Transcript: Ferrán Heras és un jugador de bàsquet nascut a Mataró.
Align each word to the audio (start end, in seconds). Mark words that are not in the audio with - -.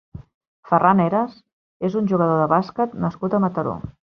Ferrán 0.69 1.03
Heras 1.03 1.35
és 1.91 1.99
un 2.01 2.09
jugador 2.13 2.41
de 2.45 2.51
bàsquet 2.57 2.99
nascut 3.07 3.37
a 3.41 3.45
Mataró. 3.49 3.79